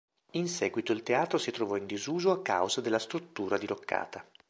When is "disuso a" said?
1.85-2.41